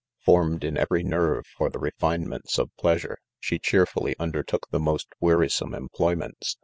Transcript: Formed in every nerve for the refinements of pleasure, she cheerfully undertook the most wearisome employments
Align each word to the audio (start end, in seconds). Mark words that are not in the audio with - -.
Formed 0.25 0.63
in 0.63 0.77
every 0.79 1.03
nerve 1.03 1.45
for 1.45 1.69
the 1.69 1.77
refinements 1.77 2.57
of 2.57 2.75
pleasure, 2.75 3.19
she 3.39 3.59
cheerfully 3.59 4.15
undertook 4.17 4.65
the 4.71 4.79
most 4.79 5.09
wearisome 5.19 5.75
employments 5.75 6.57